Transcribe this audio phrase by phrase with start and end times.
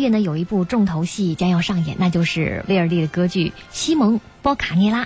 [0.00, 5.04] 月呢，有一部重头戏将要上演，那就是威尔第的歌剧《西蒙·波卡涅拉》。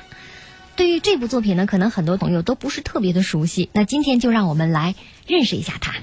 [0.76, 3.68] 对于这部作品呢，可能很多朋友都不是特别的熟悉。
[3.72, 4.94] 那今天就让我们来
[5.26, 5.94] 认识一下它。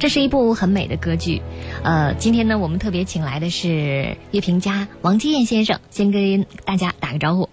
[0.00, 1.42] 这是一部很美的歌剧，
[1.82, 7.48] 呃，今天呢，我们特别请来的是乐评家王基燕先生，先跟大家打个招呼。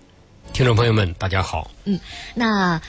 [0.54, 1.72] 听众朋友们，大家好。
[1.86, 2.00] 嗯，
[2.36, 2.82] 那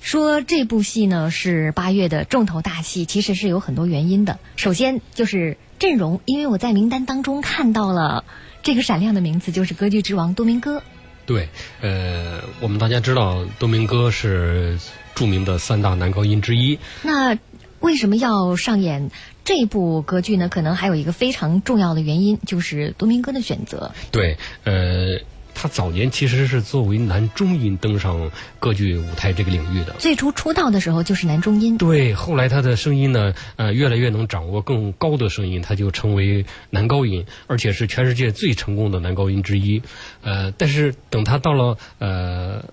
[0.00, 4.38] 说这部戏呢是八月的重头大戏，其实是有很多原因的。
[4.56, 8.24] 首先就是阵容，因为我在名单当中看到了
[8.62, 10.82] 这个闪亮的名字，就是歌剧之王多明戈。
[11.24, 11.48] 对，
[11.80, 14.78] 呃，我们大家知道多明戈是
[15.14, 16.78] 著名的三大男高音之一。
[17.02, 17.38] 那
[17.80, 19.10] 为什么要上演
[19.44, 20.48] 这部歌剧呢？
[20.48, 23.92] 可能还有一个非常重要的原因，就是多明戈的选择。
[24.10, 25.20] 对，呃。
[25.60, 28.30] 他早年其实是作为男中音登上
[28.60, 29.92] 歌剧舞台这个领域的。
[29.98, 31.76] 最初出道的时候就是男中音。
[31.76, 39.82] 对，后来他的声音呢，呃，越来越能掌握更高的声音，他就成为男高音，而且是全世界最成功的男高音之一。
[40.22, 42.64] 呃，但是等他到了呃。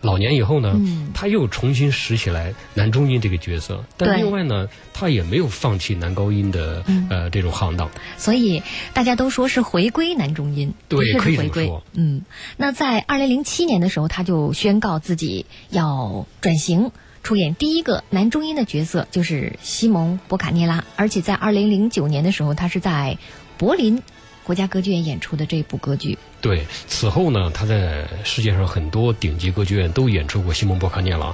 [0.00, 0.80] 老年以后呢，
[1.14, 7.90] 他又重新拾起来男中音这个角色，但另外呢，他也没有放弃男高音的呃这种行当。
[8.16, 11.72] 所以大家都说是回归男中音，对，可以回归。
[11.92, 12.22] 嗯，
[12.56, 16.90] 那在二零零七年的时候，他就宣告自己要转型，
[17.22, 20.84] 出演第一个男中音的角色，就是西蒙·博卡涅拉。
[20.96, 23.18] 而且在二零零九年的时候，他是在
[23.58, 24.02] 柏林。
[24.44, 31.26] 国家歌剧院演出的这部歌剧，对此后呢，他在世界上很多顶级歌剧院都演出过《西蒙·波卡涅拉》。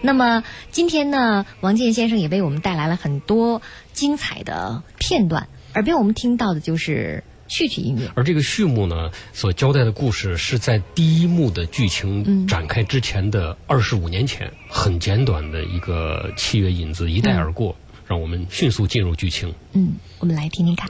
[0.00, 3.62] 那么今天呢，王健先生也为我们带来了很多
[3.92, 8.10] 精彩的片段，耳边我们听到的就是序曲音乐。
[8.14, 19.54] 而这个序幕呢，所交代的故事是在第一幕的剧情展开之前的二十五年前，很简短的一个器乐引子一带而过，让我们迅速进入剧情。
[19.74, 20.88] 嗯，我们来听听看。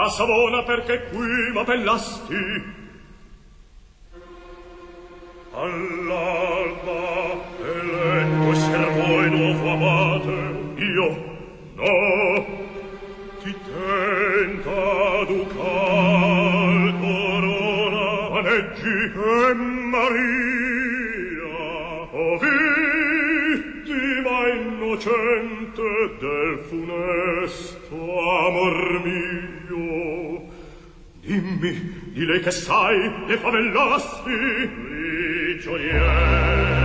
[0.00, 2.64] da Savona perché qui m'appellasti
[5.52, 7.02] all'alba
[7.60, 10.38] eletto ser voi nuovo amate
[10.76, 11.08] io
[11.74, 12.58] no.
[13.42, 19.06] Ti tenta ducal corona maneggi e
[19.94, 21.58] Maria.
[22.12, 25.88] O vittima innocente
[26.20, 27.96] del funesto
[28.46, 29.49] amor mio.
[31.20, 34.68] Dimmi, di lei che sai, le favellasti,
[35.60, 36.79] prigioniera che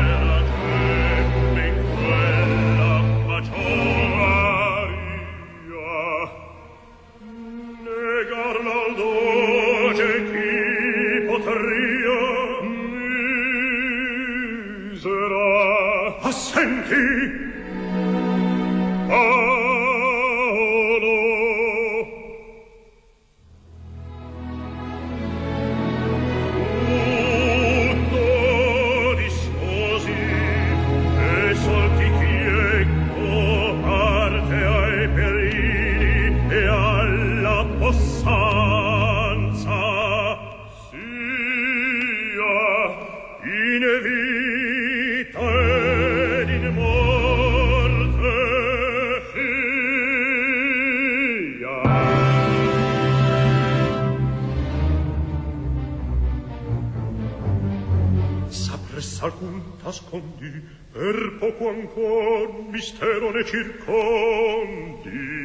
[60.92, 65.45] per poco ancor mistero ne circondi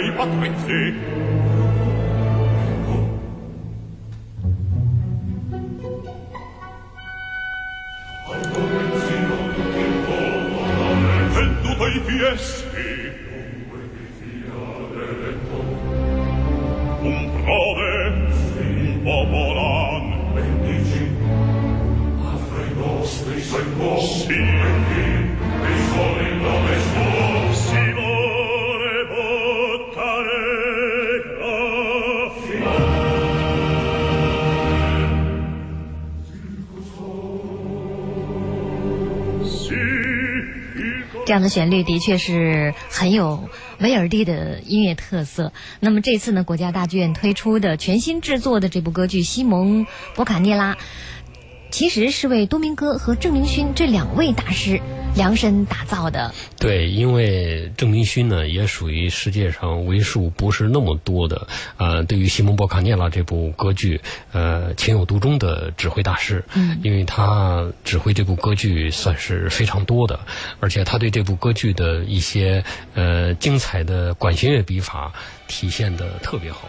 [0.00, 0.94] dei patrizi.
[8.30, 12.67] Al Lorenzino tutti intorno a me, venduto i fies,
[41.28, 45.52] 这样的旋律的确是很有威尔第的音乐特色。
[45.78, 49.84] 那么这次呢，国家大剧院推出的全新制作的这部歌剧《西蒙·
[50.14, 50.74] 博卡涅拉》，
[51.78, 54.80] 其实是为多明戈和郑明勋这两位大师
[55.14, 56.34] 量身打造的。
[56.58, 61.46] 对，因为郑明勋呢，也属于世界上为数不是那么多的，
[61.76, 64.00] 呃，对于西蒙·博卡涅拉这部歌剧，
[64.32, 66.44] 呃，情有独钟的指挥大师。
[66.54, 70.18] 嗯，因为他指挥这部歌剧算是非常多的，
[70.58, 72.64] 而且他对这部歌剧的一些
[72.94, 75.12] 呃精彩的管弦乐笔法
[75.46, 76.68] 体现的特别好。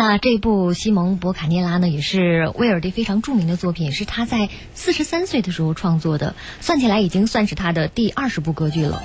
[0.00, 9.02] 那这部《西蒙·博卡涅拉》呢，也是威尔第非常著名的作品，是他在四十三岁的时候创作的，算起来已经算是他的第二十部歌剧了。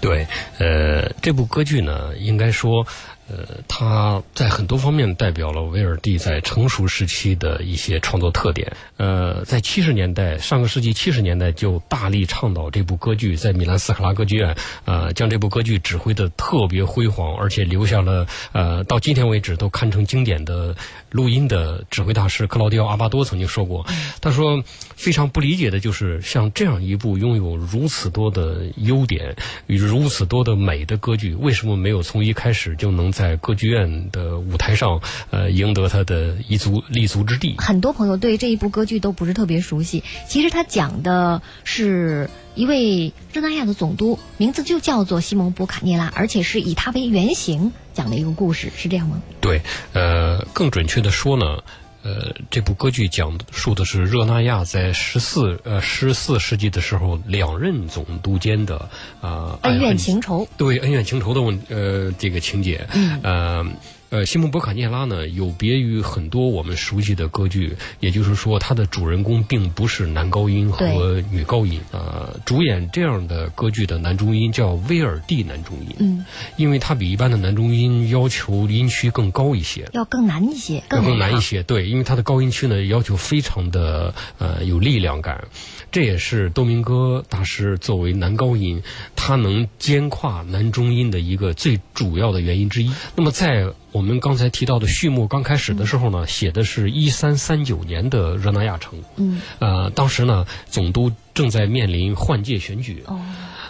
[0.00, 0.28] 对，
[0.60, 2.86] 呃，这部歌剧呢，应该说，
[3.28, 8.72] 呃，他在很多方面代表了威尔第在成熟时期的一些创作特点。
[8.96, 20.76] 呃，在七十年代，上个世纪七十年代就大力倡导这部歌剧，在米兰斯卡拉歌剧院，呃，将这部歌剧指挥的特别辉煌，而且留下了呃，到今天为止都堪称经典的
[21.10, 23.84] 录音的指挥大师克劳迪奥·阿巴多曾经说过，
[24.20, 24.62] 他说
[24.94, 29.34] 非常不理解的就是像这样一部拥有如此多的优点
[29.66, 37.54] 与如此多的美的歌剧，为什么没有从一开始就能在歌剧院的舞台上呃赢得他的一足立足之地？
[37.56, 49.22] 很多朋友对这一部歌剧都不是特别熟悉，其实他讲的是一位热那亚的总督，名字就叫做西蒙·博卡涅拉，而且是以他为原型讲的一个故事，是这样吗？
[49.40, 49.62] 对，
[49.94, 51.62] 呃，更准确的说呢。
[52.06, 58.88] 呃，这部歌剧讲述的是热那亚在十四呃十四世纪的时候，两任总督间的
[59.20, 60.46] 啊、恩怨情仇。
[60.56, 63.66] 对恩怨情仇的问呃这个情节，嗯，呃。
[64.10, 71.80] 呃，西蒙·博卡涅拉呢，有别于很多我们熟悉的歌剧，也就是说，它的主人公并不是男高音和女高音。
[71.90, 76.24] 呃，主演这样的歌剧的男中音叫威尔第男中音，嗯，
[76.56, 79.88] 因为他比一般的男中音要求音区更高一些。
[79.92, 85.48] 要更难一些，要更难一些，对，因为他的高音区呢要求非常的呃有力量感，
[85.90, 88.82] 这也是多明戈大师作为男高音，
[89.14, 92.92] 他能兼跨男中音的一个最主要的原因之一。
[93.14, 103.18] 那么在我们刚才提到的序幕刚开始的时候呢，写的是一三三九年的热那亚城，嗯，呃，当时呢总督正在面临换届选举，哦，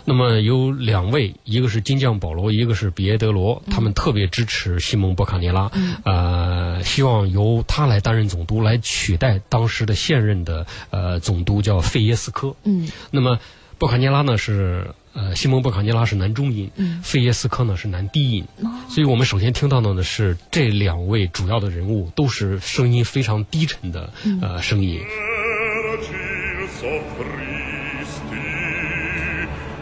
[0.06, 5.70] 那么有两位，一个是金将保罗，一个是比耶德罗，他们特别支持西蒙·博卡涅拉，
[6.04, 12.54] 呃，希望由他来担任总督，来取代当时的现任的呃总督叫费耶斯科。
[12.62, 13.40] 嗯，那么
[13.78, 17.02] 博卡涅拉呢是呃西蒙·博卡涅拉是男中音，嗯。
[17.02, 18.46] 费耶斯科呢是男低音，
[18.88, 25.00] 所以我们首先听到的呢是这两位主要的人物都是声音非常低沉的呃声音。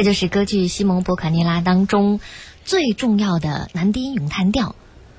[0.00, 2.20] 这就是歌剧《西蒙·博卡涅拉》当中
[2.64, 4.74] 最重要的男低音咏叹调，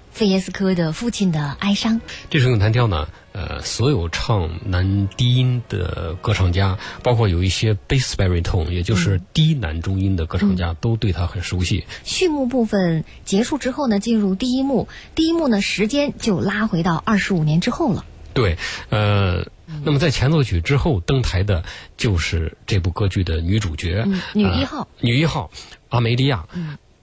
[0.09, 2.01] 费耶斯科的父亲的哀伤。
[2.31, 11.85] 这首咏叹调呢，呃，所有唱男低音的歌唱家，包括有一些 bass baritone，也就是低男中音的歌唱家，都对他很熟悉。
[12.03, 18.03] 序幕部分结束之后呢，进入第一幕，第一幕呢时间就拉回到二十五年之后了。
[18.33, 18.57] 对，
[18.89, 19.45] 呃，
[19.83, 21.63] 那么在前奏曲之后登台的
[21.97, 25.49] 就是这部歌剧的女主角，嗯女一号呃女一号
[25.89, 26.45] 阿梅利亚，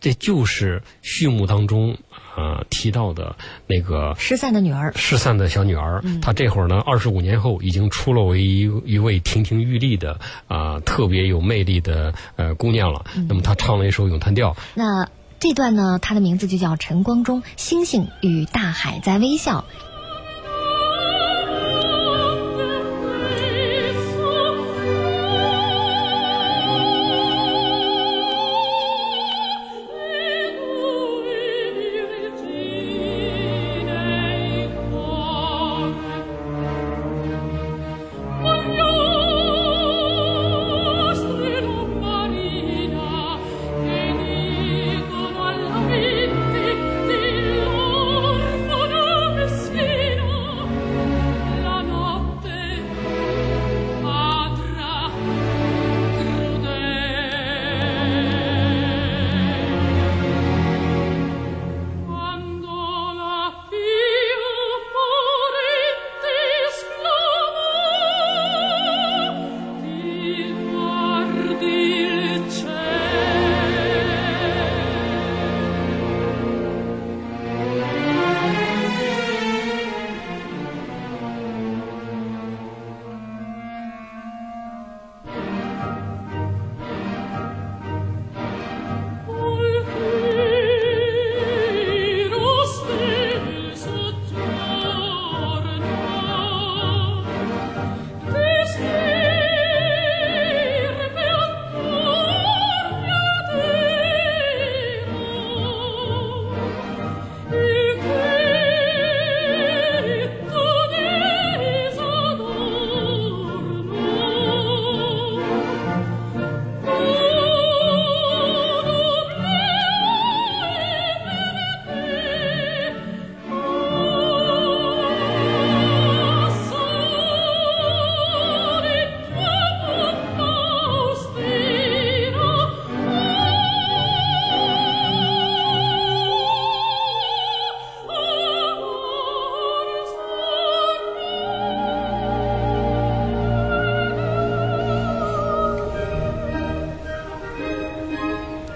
[0.00, 1.96] 这就是序幕当中
[2.36, 3.34] 呃提到的
[3.66, 13.04] 那个失散的女儿，失散的小女儿，她这会儿呢，二十五年后已经出落为一一位亭亭玉立的啊、特别有魅力的呃姑娘了。
[13.28, 15.08] 那么她唱了一首咏叹调，那
[15.40, 19.64] 这段呢，它的名字就叫《晨光中，星星与大海在微笑》。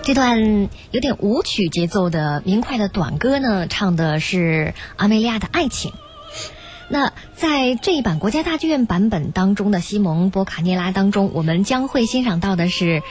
[0.03, 5.93] 这段有点舞曲节奏的明快的短歌呢，唱的是阿梅利亚的爱情。
[6.89, 13.05] 那在这一版国家大剧院版本当中的西蒙波卡涅拉当中，我们将会欣赏到的是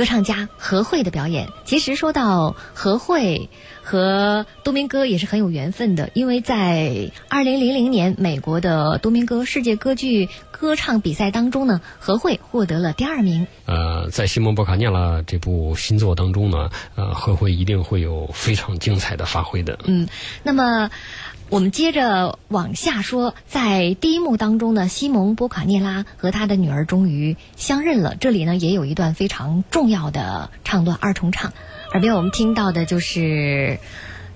[0.00, 1.50] 歌唱家何慧的表演。
[1.66, 3.50] 其实说到何慧
[3.82, 13.46] 和多明戈也是很有缘分的，因为在二零零零年美国的多明戈世界歌剧歌唱比赛当中呢，何慧获得了第二名。
[13.66, 19.78] 呃，在西蒙博卡涅拉这部新作当中呢，呃，何慧一定会有非常精彩的发挥的。
[19.84, 20.08] 嗯，
[20.42, 20.90] 那么。
[21.50, 28.14] 我们接着往下说，在第一幕当中呢，西蒙波卡涅拉和他的女儿终于相认了。
[28.14, 31.52] 这里呢也有一段非常重要的唱段二重唱，
[31.90, 33.80] 耳边我们听到的就是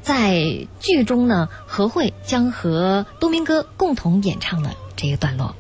[0.03, 5.55] 在剧中呢，何慧将和多明戈共同演唱的这一段落。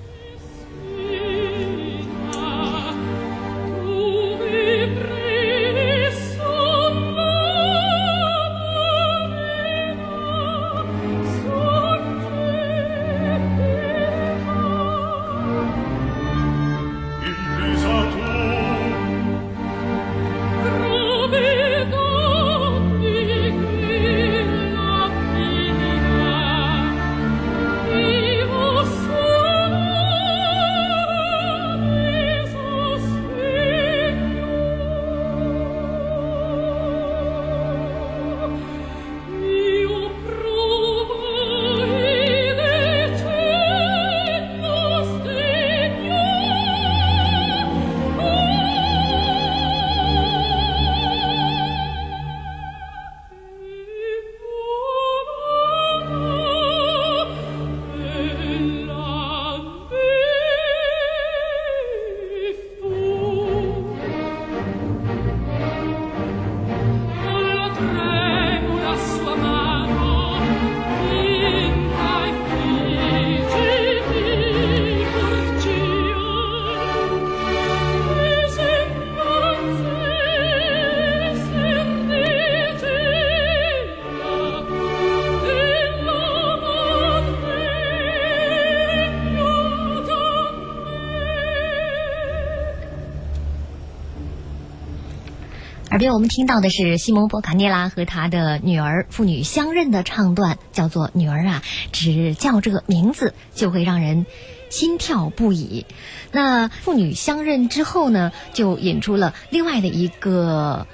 [96.04, 101.62] 耳边我们听到的是西蒙博卡涅拉和他的女儿父女相认的唱段，叫做《女儿啊》，
[101.92, 104.26] 只叫这个名字就会让人
[104.68, 105.86] 心跳不已。
[106.30, 110.86] 那父女相认之后呢，就引出了另外的一个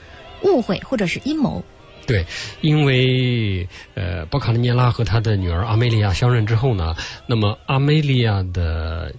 [0.44, 1.64] 误会或者是阴谋。
[2.07, 2.25] 对，
[2.61, 6.94] 因为呃，博卡涅拉和他的女儿阿梅利亚相认之后呢，
[7.27, 9.12] 那么阿梅利亚的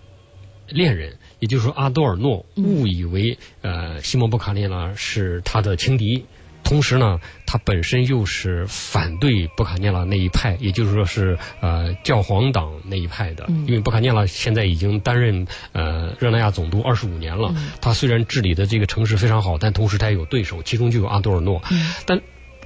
[0.69, 1.17] 恋人。
[1.41, 6.23] 也就是说，阿多尔诺误以为呃，西蒙波卡涅拉是他的情敌，
[6.63, 13.45] 同时呢，他本身又是反对波卡涅拉那一派，也就是说是呃教皇党那一派的。
[13.65, 21.62] 因为波卡涅拉现在已经担任呃热那亚总督二十五年了，他虽然治理的这个城市非常好，但同时他也有对手，其中就有阿多尔诺。
[22.06, 22.21] 但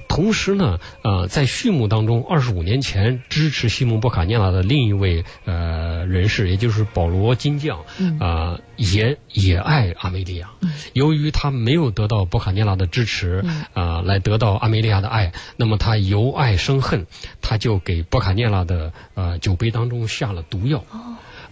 [0.08, 7.84] 同时呢，呃，在序幕当中，二十五年前支持西蒙波卡涅拉的另一位呃人士，也就是保罗金将，
[8.18, 10.50] 啊，也也爱阿梅利亚。
[10.92, 17.06] 由于他没有得到博卡涅拉的支持，啊，来得到阿梅利亚的爱，那么他由爱生恨，
[17.40, 20.84] 他就给博卡涅拉的呃酒杯当中下了毒药。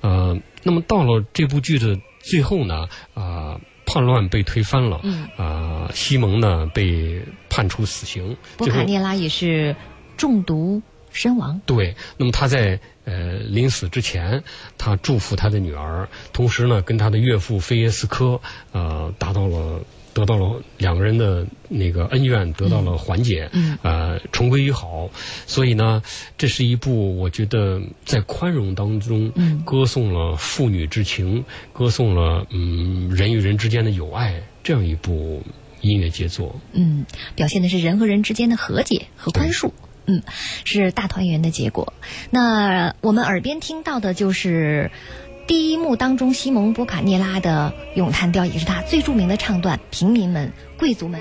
[0.01, 3.61] 呃，那么到了这部剧的最后呢，啊。
[3.87, 4.99] 叛乱被推翻了，
[5.37, 9.77] 啊，西蒙呢被判处死刑，博卡涅拉也是
[10.17, 10.81] 中毒
[11.15, 11.63] 身亡。
[11.65, 14.43] 对，那么他在呃临死之前，
[14.77, 18.39] 他祝福他的女儿，同时呢跟他的岳父菲耶斯科，
[18.73, 19.81] 呃，达到了。
[20.15, 23.51] 得到了两个人的那个恩怨得到了缓解，
[23.83, 25.11] 呃，重归于好。
[25.45, 26.05] 所以呢，
[26.39, 29.33] 这是一部我觉得在宽容当中，
[29.65, 35.43] 歌颂了父女之情，歌颂了嗯人与人之间的友爱这样一部
[35.81, 36.61] 音乐杰作。
[36.75, 39.73] 嗯，表现的是人和人之间的和解和宽恕。
[40.07, 40.23] 嗯，
[40.65, 41.93] 是大团圆的结果。
[42.31, 44.91] 那我们耳边听到的就是。
[45.47, 49.79] 第一幕当中，西蒙波卡涅拉的咏叹调也是他最著名的唱段。
[49.91, 51.21] 平民们、贵族们。